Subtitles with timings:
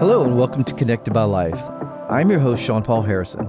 [0.00, 1.60] Hello, and welcome to Connected by Life.
[2.08, 3.46] I'm your host, Shawn-Paul Harrison.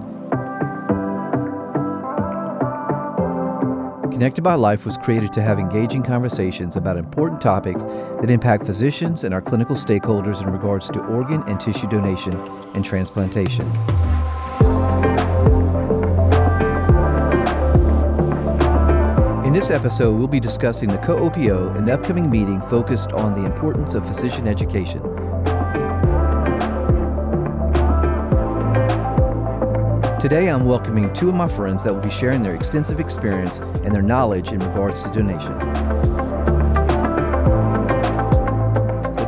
[4.11, 9.23] Connected by Life was created to have engaging conversations about important topics that impact physicians
[9.23, 12.35] and our clinical stakeholders in regards to organ and tissue donation
[12.75, 13.65] and transplantation.
[19.45, 23.95] In this episode, we'll be discussing the co-OPO, an upcoming meeting focused on the importance
[23.95, 25.20] of physician education.
[30.21, 33.91] Today, I'm welcoming two of my friends that will be sharing their extensive experience and
[33.91, 35.57] their knowledge in regards to donation.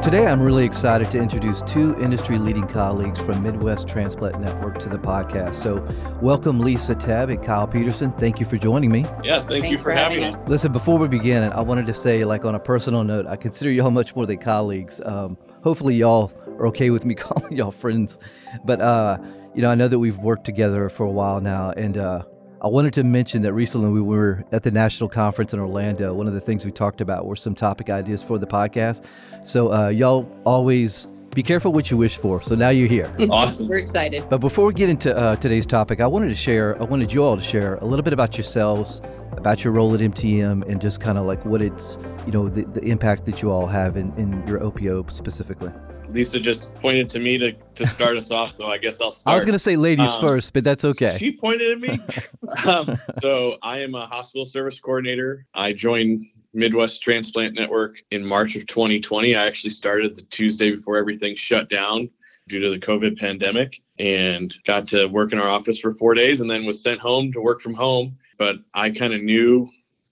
[0.04, 4.90] Today, I'm really excited to introduce two industry leading colleagues from Midwest Transplant Network to
[4.90, 5.56] the podcast.
[5.56, 5.84] So,
[6.22, 8.12] welcome Lisa Tebb and Kyle Peterson.
[8.12, 9.04] Thank you for joining me.
[9.24, 10.48] Yeah, thank Thanks you for, for having having us.
[10.48, 13.72] Listen, before we begin, I wanted to say, like on a personal note, I consider
[13.72, 15.02] y'all much more than colleagues.
[15.04, 18.20] Um, hopefully, y'all are okay with me calling y'all friends.
[18.64, 19.18] But uh,
[19.56, 22.24] you know, I know that we've worked together for a while now, and uh,
[22.62, 26.14] I wanted to mention that recently we were at the national conference in Orlando.
[26.14, 29.06] One of the things we talked about were some topic ideas for the podcast.
[29.46, 32.42] So uh, y'all always be careful what you wish for.
[32.42, 33.14] So now you're here.
[33.30, 33.68] Awesome.
[33.68, 34.26] We're excited.
[34.30, 37.24] But before we get into uh, today's topic, I wanted to share, I wanted you
[37.24, 41.02] all to share a little bit about yourselves, about your role at MTN, and just
[41.02, 44.14] kind of like what it's, you know, the, the impact that you all have in,
[44.18, 45.72] in your OPO specifically.
[46.14, 49.32] Lisa just pointed to me to, to start us off, so I guess I'll start.
[49.32, 51.18] I was going to say ladies Um, first, but that's okay.
[51.20, 52.00] She pointed at me.
[52.66, 55.48] um, so I am a hospital service coordinator.
[55.56, 59.36] I joined Midwest Transplant Network in March of 2020.
[59.36, 62.10] I actually started the Tuesday before everything shut down
[62.48, 66.42] due to the COVID pandemic and got to work in our office for four days
[66.42, 68.16] and then was sent home to work from home.
[68.38, 69.68] But I kind of knew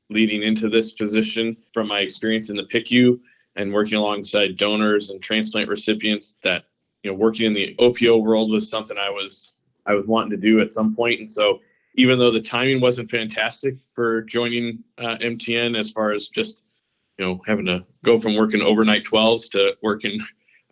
[0.09, 3.19] leading into this position from my experience in the PICU
[3.55, 6.65] and working alongside donors and transplant recipients that
[7.03, 9.53] you know working in the OPO world was something I was
[9.85, 11.19] I was wanting to do at some point.
[11.19, 11.59] And so
[11.95, 16.65] even though the timing wasn't fantastic for joining uh, MTN as far as just
[17.17, 20.19] you know having to go from working overnight 12s to working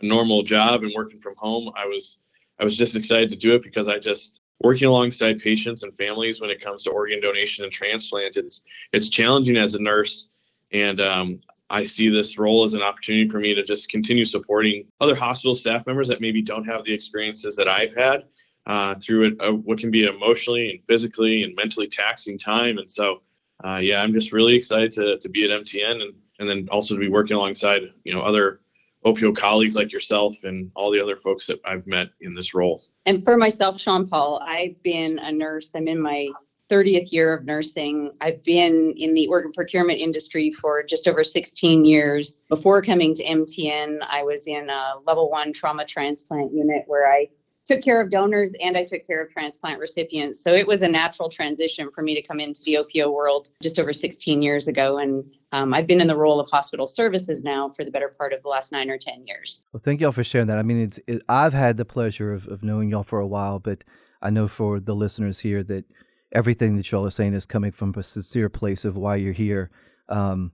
[0.02, 2.20] a normal job and working from home, I was
[2.60, 6.42] I was just excited to do it because I just working alongside patients and families
[6.42, 10.30] when it comes to organ donation and transplant it's it's challenging as a nurse
[10.72, 14.88] and um, I see this role as an opportunity for me to just continue supporting
[15.02, 18.24] other hospital staff members that maybe don't have the experiences that I've had
[18.66, 22.78] uh, through uh, what can be emotionally and physically and mentally taxing time.
[22.78, 23.22] And so,
[23.64, 26.96] uh, yeah, I'm just really excited to, to be at MTN and, and then also
[26.96, 28.62] to be working alongside, you know, other
[29.06, 32.84] OPO colleagues like yourself and all the other folks that I've met in this role.
[33.06, 35.72] And for myself, Shawn-Paul, I've been a nurse.
[35.76, 36.30] I'm in my
[36.70, 38.12] 30th year of nursing.
[38.22, 42.44] I've been in the organ procurement industry for just over 16 years.
[42.50, 47.28] Before coming to MTN, I was in a level one trauma transplant unit where I
[47.70, 50.42] took care of donors and I took care of transplant recipients.
[50.42, 53.78] So it was a natural transition for me to come into the OPO world just
[53.78, 54.98] over 16 years ago.
[54.98, 58.34] And um, I've been in the role of hospital services now for the better part
[58.34, 59.68] of the last nine or 10 years.
[59.72, 60.58] Well, thank y'all for sharing that.
[60.58, 63.60] I mean, it's it, I've had the pleasure of, of knowing y'all for a while,
[63.60, 63.84] but
[64.20, 65.86] I know for the listeners here that
[66.32, 69.70] everything that y'all are saying is coming from a sincere place of why you're here.
[70.08, 70.52] Um,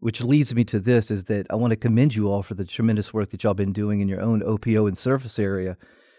[0.00, 2.64] which leads me to this is that I want to commend you all for the
[2.64, 5.76] tremendous work that y'all been doing in your own OPO and surface area,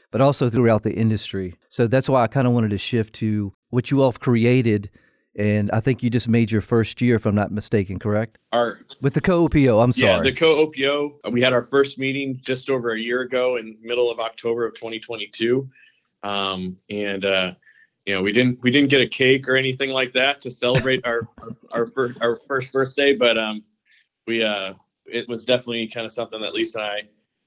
[0.09, 1.55] but also throughout the industry.
[1.67, 4.89] So that's why I kind of wanted to shift to what you all have created.
[5.35, 8.37] And I think you just made your first year, if I'm not mistaken, correct?
[8.53, 10.31] Our With the co-OPO, I'm Yeah, sorry.
[10.31, 11.15] the co-OPO.
[11.25, 14.65] uh, We had our first meeting just over a year ago in middle of October
[14.65, 15.67] of 2022,
[16.23, 17.51] um, and uh,
[18.05, 21.05] you know we didn't we didn't get a cake or anything like that to celebrate
[21.05, 21.21] our
[21.71, 23.63] our first our first birthday, but um,
[24.27, 24.73] we uh,
[25.05, 26.97] it was definitely kind of something that Lisa and I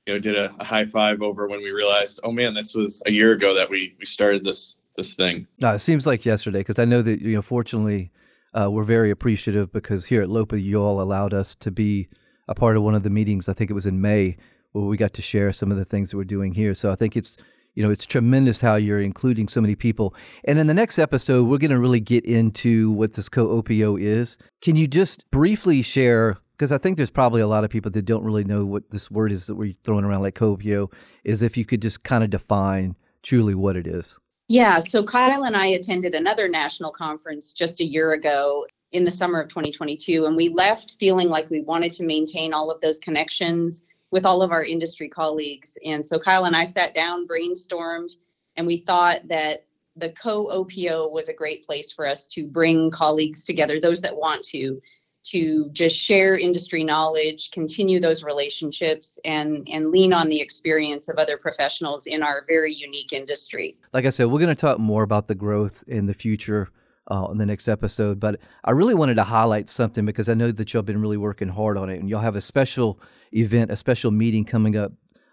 [0.07, 3.03] you know did a, a high five over when we realized, oh man, this was
[3.07, 5.47] a year ago that we we started this this thing.
[5.59, 7.43] No, it seems like yesterday because I know that you know.
[7.43, 8.11] Fortunately,
[8.55, 12.09] uh, we're very appreciative because here at Lopa, you all allowed us to be
[12.49, 13.49] a part of one of the meetings.
[13.49, 14.37] I think it was in May
[14.73, 16.75] where we got to share some of the things that we're doing here.
[16.75, 17.37] So I think it's
[17.77, 20.15] you know it's tremendous how you're including so many people.
[20.45, 24.39] And in the next episode, we're going to really get into what this co-OPO is.
[24.61, 26.39] Can you just briefly share?
[26.53, 29.11] Because I think there's probably a lot of people that don't really know what this
[29.11, 30.91] word is that we're throwing around like co-OPO.
[31.23, 34.19] Is if you could just kind of define truly what it is.
[34.49, 39.11] Yeah, so Kyle and I attended another national conference just a year ago in the
[39.11, 43.01] summer of 2022, and we left feeling like we wanted to maintain all of those
[43.01, 45.77] connections with all of our industry colleagues.
[45.85, 48.13] And so Kyle and I sat down, brainstormed,
[48.57, 49.65] and we thought that
[49.97, 54.15] the co OPO was a great place for us to bring colleagues together, those that
[54.15, 54.81] want to,
[55.25, 61.17] to just share industry knowledge, continue those relationships, and and lean on the experience of
[61.17, 63.77] other professionals in our very unique industry.
[63.93, 66.69] Like I said, we're going to talk more about the growth in the future
[67.09, 70.51] uh, in the next episode, but I really wanted to highlight something because I know
[70.51, 73.01] that y'all been really working hard on it, and y'all have a special
[73.33, 74.93] event, a special meeting coming up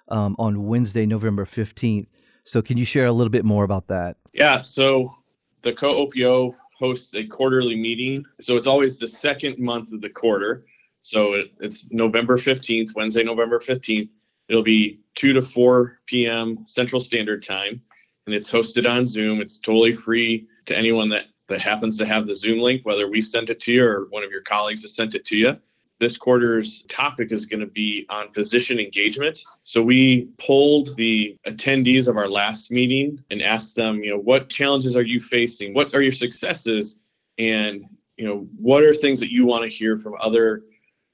[0.09, 2.11] um, on Wednesday, November fifteenth.
[2.43, 4.17] So, can you share a little bit more about that?
[4.33, 4.61] Yeah.
[4.61, 5.15] So,
[5.63, 8.25] the co-OPO hosts a quarterly meeting.
[8.41, 10.65] So it's always the second month of the quarter.
[11.01, 14.09] So it, it's November 15th, Wednesday, November 15th.
[14.49, 16.65] It'll be 2 to 4 p.m.
[16.65, 17.81] Central Standard Time.
[18.25, 19.41] And it's hosted on Zoom.
[19.41, 23.21] It's totally free to anyone that, that happens to have the Zoom link, whether we
[23.21, 25.55] sent it to you or one of your colleagues has sent it to you.
[25.99, 29.43] This quarter's topic is going to be on physician engagement.
[29.63, 34.49] So we polled the attendees of our last meeting and asked them, you know, what
[34.49, 35.73] challenges are you facing?
[35.73, 37.01] What are your successes?
[37.37, 37.85] And,
[38.17, 40.63] you know, what are things that you want to hear from other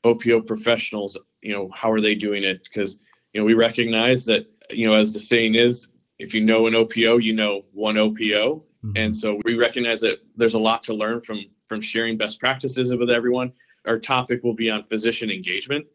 [0.06, 1.20] OPO professionals?
[1.42, 2.64] You know, how are they doing it?
[2.64, 3.00] Because,
[3.34, 6.74] you know, we recognize that, you know, as the saying is, if you know an
[6.74, 8.64] OPO, you know one OPO.
[8.84, 8.98] Mm-hmm.
[8.98, 12.96] And so we recognize that there's a lot to learn from from sharing best practices
[12.96, 13.54] with everyone
[13.86, 15.86] our topic will be on physician engagement,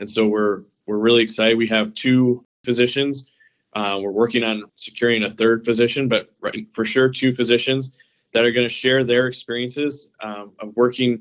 [0.00, 1.56] and so we're we're really excited.
[1.56, 3.30] We have two physicians.
[3.74, 7.92] Uh, we're working on securing a third physician, but right, for sure two physicians
[8.32, 11.20] that are going to share their experiences um, of working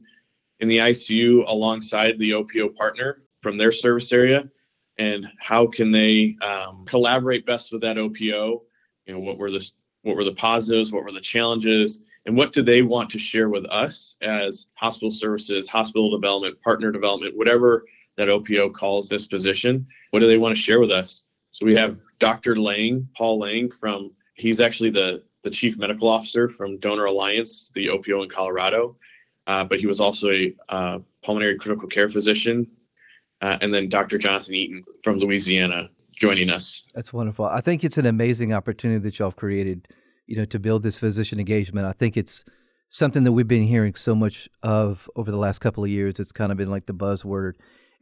[0.59, 4.49] in the ICU alongside the OPO partner from their service area,
[4.97, 8.61] and how can they um, collaborate best with that OPO.
[9.05, 9.67] You know, what were the
[10.03, 13.49] what were the positives, what were the challenges, and what do they want to share
[13.49, 17.85] with us as hospital services, hospital development, partner development, whatever
[18.15, 19.85] that OPO calls this position?
[20.11, 21.25] What do they want to share with us?
[21.51, 22.55] So we have Dr.
[22.57, 27.89] Lang, Paul Lang from, he's actually the, the chief medical officer from Donor Alliance, the
[27.89, 28.95] OPO in Colorado.
[29.45, 32.65] Uh, but he was also a uh, pulmonary critical care physician.
[33.41, 34.17] Uh, and then Dr.
[34.17, 36.89] Jonathan Eaton from Louisiana joining us.
[36.93, 37.45] That's wonderful.
[37.45, 39.87] I think it's an amazing opportunity that y'all have created
[40.25, 41.87] you know, to build this physician engagement.
[41.87, 42.43] I think it's
[42.89, 46.19] something that we've been hearing so much of over the last couple of years.
[46.19, 47.53] It's kind of been like the buzzword,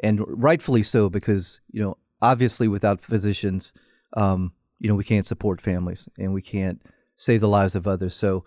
[0.02, 3.74] and rightfully so because you know, obviously, without physicians,
[4.16, 6.82] um, you know, we can't support families and we can't
[7.16, 8.16] save the lives of others.
[8.16, 8.44] So,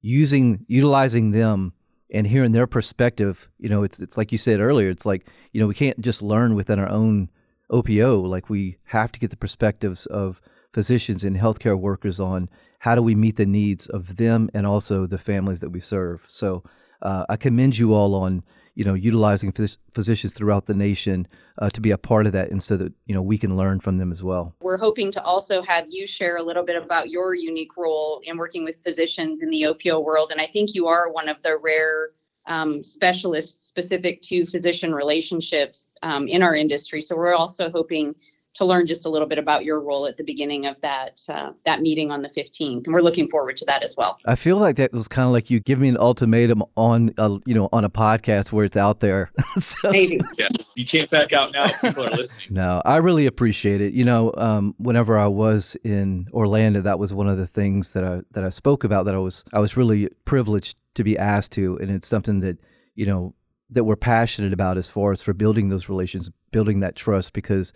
[0.00, 1.74] using utilizing them
[2.12, 4.90] and hearing their perspective, you know, it's it's like you said earlier.
[4.90, 7.30] It's like you know, we can't just learn within our own
[7.72, 8.20] OPO.
[8.20, 10.40] Like we have to get the perspectives of
[10.72, 12.48] physicians and healthcare workers on
[12.80, 16.24] how do we meet the needs of them and also the families that we serve.
[16.28, 16.62] So
[17.00, 18.42] uh, I commend you all on
[18.74, 21.26] you know utilizing phys- physicians throughout the nation
[21.58, 23.80] uh, to be a part of that, and so that you know we can learn
[23.80, 24.54] from them as well.
[24.60, 28.36] We're hoping to also have you share a little bit about your unique role in
[28.36, 31.58] working with physicians in the OPO world, and I think you are one of the
[31.58, 32.10] rare
[32.46, 37.00] um, specialists specific to physician relationships um, in our industry.
[37.00, 38.14] So we're also hoping
[38.54, 41.52] to learn just a little bit about your role at the beginning of that uh,
[41.64, 44.18] that meeting on the 15th and we're looking forward to that as well.
[44.26, 47.38] I feel like that was kind of like you give me an ultimatum on a
[47.46, 49.30] you know on a podcast where it's out there.
[49.58, 50.18] So, maybe.
[50.38, 52.48] Yeah you can't back out now people are listening.
[52.50, 53.92] No i really appreciate it.
[53.92, 58.04] You know um, whenever i was in orlando that was one of the things that
[58.04, 61.52] i that i spoke about that i was i was really privileged to be asked
[61.52, 62.58] to and it's something that
[62.94, 63.34] you know
[63.70, 67.72] that we're passionate about as far as for building those relations building that trust because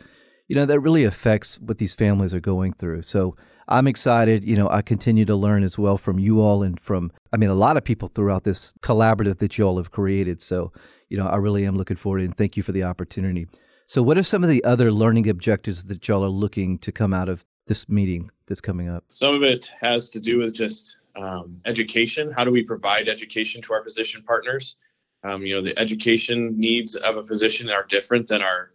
[0.48, 3.03] you know, that really affects what these families are going through.
[3.03, 3.36] So
[3.69, 4.44] I'm excited.
[4.44, 7.50] You know, I continue to learn as well from you all and from, I mean,
[7.50, 10.41] a lot of people throughout this collaborative that you all have created.
[10.41, 10.72] So,
[11.08, 13.48] you know, I really am looking forward and thank you for the opportunity.
[13.88, 17.15] So, what are some of the other learning objectives that y'all are looking to come
[17.15, 19.05] out of this meeting that's coming up?
[19.10, 22.32] Some of it has to do with just um, education.
[22.32, 24.76] How do we provide education to our physician partners?
[25.22, 28.72] Um, you know, the education needs of a physician are different than our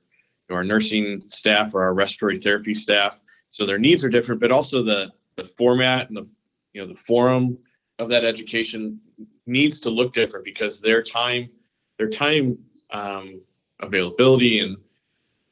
[0.53, 3.21] our nursing staff or our respiratory therapy staff.
[3.49, 6.27] So their needs are different, but also the the format and the
[6.73, 7.57] you know the forum
[7.99, 8.99] of that education
[9.45, 11.49] needs to look different because their time
[11.97, 12.57] their time
[12.91, 13.41] um,
[13.79, 14.77] availability and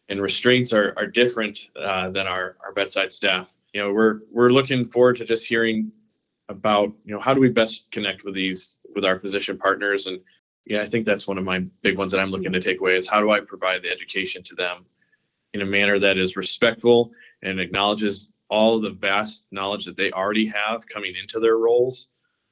[0.09, 3.47] and restraints are, are different uh, than our, our bedside staff.
[3.73, 5.91] You know, we're we're looking forward to just hearing
[6.49, 10.19] about you know how do we best connect with these with our physician partners and
[10.69, 12.95] yeah, I think that's one of my big ones that I'm looking to take away
[12.95, 14.85] is how do I provide the education to them
[15.55, 17.11] in a manner that is respectful
[17.41, 22.09] and acknowledges all the vast knowledge that they already have coming into their roles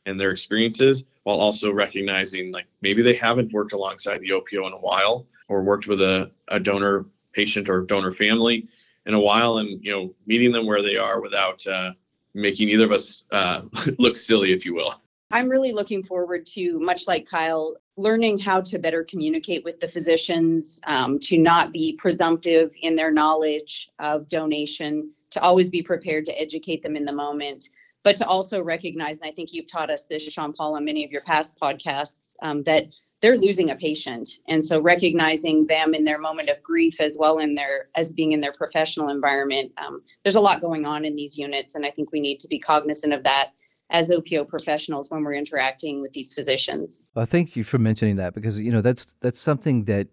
[0.07, 4.73] and their experiences while also recognizing like maybe they haven't worked alongside the OPO in
[4.73, 8.67] a while or worked with a, a donor patient or donor family
[9.05, 11.91] in a while and you know meeting them where they are without uh,
[12.33, 13.61] making either of us uh,
[13.99, 14.95] look silly if you will
[15.29, 19.87] I'm really looking forward to, much like Kyle, learning how to better communicate with the
[19.87, 26.25] physicians, um, to not be presumptive in their knowledge of donation, to always be prepared
[26.25, 27.69] to educate them in the moment,
[28.03, 31.11] but to also recognize, and I think you've taught us this, Shawn-Paul, on many of
[31.11, 32.85] your past podcasts, um, that
[33.19, 34.29] they're losing a patient.
[34.47, 38.31] And so recognizing them in their moment of grief as well in their as being
[38.31, 41.91] in their professional environment um, there's a lot going on in these units and i
[41.91, 43.51] think we need to be cognizant of that
[43.89, 47.03] as OPO professionals when we're interacting with these physicians.
[47.15, 50.07] Well, thank you for mentioning that because you know that's that's something that,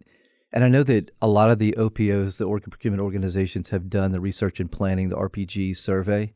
[0.52, 4.12] and I know that a lot of the OPOs, the organ procurement organizations, have done
[4.12, 6.32] the research and planning, the RPG survey,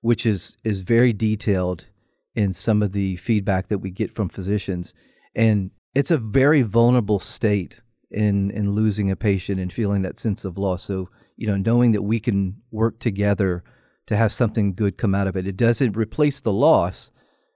[0.00, 1.88] which is is very detailed
[2.34, 4.94] in some of the feedback that we get from physicians,
[5.34, 10.44] and it's a very vulnerable state in in losing a patient and feeling that sense
[10.44, 10.84] of loss.
[10.84, 13.64] So you know, knowing that we can work together
[14.06, 15.46] to have something good come out of it.
[15.46, 17.10] It doesn't replace the loss,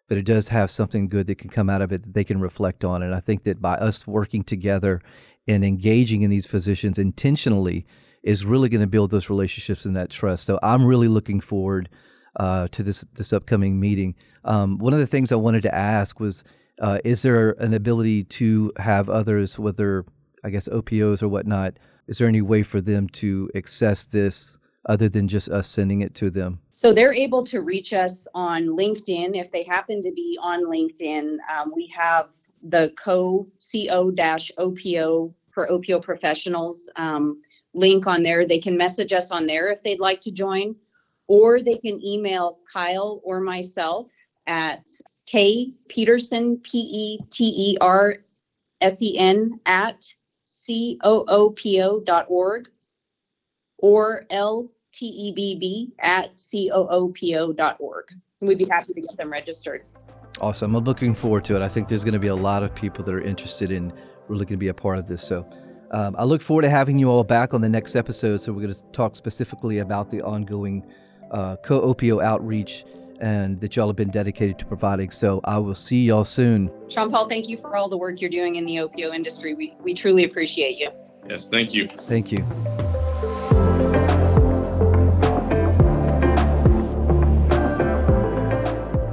[0.08, 2.40] but it does have something good that can come out of it that they can
[2.40, 3.02] reflect on.
[3.02, 5.02] And I think that by us working together
[5.46, 7.86] and engaging in these physicians intentionally
[8.22, 10.44] is really going to build those relationships and that trust.
[10.44, 11.88] So I'm really looking forward
[12.36, 14.14] uh, to this this upcoming meeting.
[14.44, 16.44] Um, one of the things I wanted to ask was,
[16.80, 20.04] uh, is there an ability to have others, whether
[20.44, 25.08] I guess OPOs or whatnot, is there any way for them to access this other
[25.08, 26.60] than just us sending it to them?
[26.72, 29.38] So they're able to reach us on LinkedIn.
[29.38, 32.28] If they happen to be on LinkedIn, um, we have
[32.62, 34.12] the co co
[34.58, 37.42] OPO for OPO professionals um,
[37.74, 38.46] link on there.
[38.46, 40.74] They can message us on there if they'd like to join,
[41.26, 44.12] or they can email Kyle or myself
[44.46, 44.88] at
[45.26, 48.16] K Peterson, P E T E R
[48.80, 50.04] S E N at
[50.44, 52.68] C O O P O dot org
[53.78, 58.04] or L T-E-B-B at C-O-O-P-O.org.
[58.40, 59.84] And we'd be happy to get them registered.
[60.40, 60.74] Awesome.
[60.74, 61.62] I'm looking forward to it.
[61.62, 63.92] I think there's going to be a lot of people that are interested in
[64.28, 65.22] really going to be a part of this.
[65.22, 65.48] So
[65.90, 68.38] um, I look forward to having you all back on the next episode.
[68.38, 70.86] So we're going to talk specifically about the ongoing
[71.30, 72.84] uh, co-OPO outreach
[73.20, 75.10] and that y'all have been dedicated to providing.
[75.10, 76.70] So I will see y'all soon.
[76.88, 79.54] Shawn-Paul, thank you for all the work you're doing in the OPO industry.
[79.54, 80.90] We, we truly appreciate you.
[81.28, 81.88] Yes, thank you.
[82.06, 82.46] Thank you.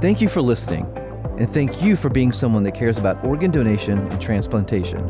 [0.06, 0.86] Thank you for listening,
[1.36, 5.04] and thank you for being someone that cares about organ donation and transplantation.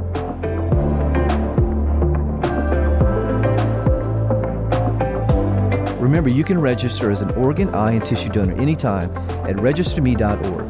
[6.01, 10.65] Remember, you can register as an organ, eye, and tissue donor anytime at registerme.org.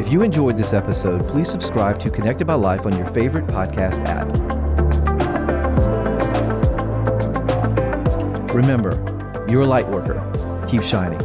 [0.00, 4.06] If you enjoyed this episode, please subscribe to Connected by Life on your favorite podcast
[4.06, 4.24] app.
[8.54, 9.13] Remember,
[9.48, 10.20] you're a light worker.
[10.68, 11.18] Keep shining.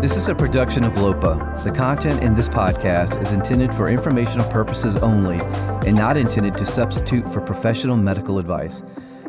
[0.00, 1.62] This is a production of LOPA.
[1.64, 5.40] The content in this podcast is intended for informational purposes only
[5.84, 8.84] and not intended to substitute for professional medical advice.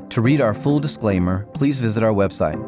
[0.10, 2.60] To read our full disclaimer, please visit our website.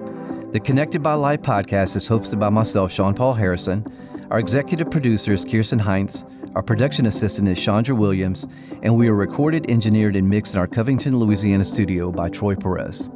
[0.52, 3.86] The Connected by Life podcast is hosted by myself, Shawn-Paul Harrison.
[4.32, 6.24] Our executive producer is Kirsten Heinz.
[6.54, 8.46] Our production assistant is Chandra Williams,
[8.84, 13.10] and we are recorded, engineered, and mixed in our Covington, Louisiana studio by Troy Perez.